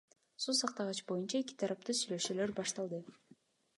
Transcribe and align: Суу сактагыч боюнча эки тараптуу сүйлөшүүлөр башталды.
Суу 0.41 0.53
сактагыч 0.61 0.99
боюнча 1.09 1.39
эки 1.43 1.57
тараптуу 1.59 1.95
сүйлөшүүлөр 1.99 2.57
башталды. 2.61 3.03